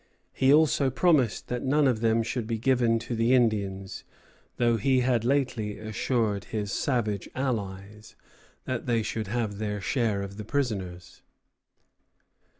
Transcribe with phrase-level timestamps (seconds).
[0.33, 4.03] He also promised that none of them should be given to the Indians,
[4.57, 8.15] though he had lately assured his savage allies
[8.65, 11.21] that they should have their share of the prisoners.